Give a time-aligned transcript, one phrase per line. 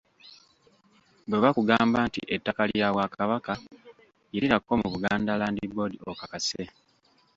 [1.27, 3.53] Bwe bakugamba nti ettaka lya Bwakabaka,
[4.31, 6.63] yitirako mu Buganda Land Board okakase.